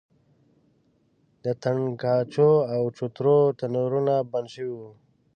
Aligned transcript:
د 1.43 1.45
تنګاچو 1.63 2.49
او 2.73 2.83
چوترو 2.97 3.37
تنورونه 3.59 4.15
بند 4.31 4.47
شوي 4.53 4.73
وو. 4.77 4.89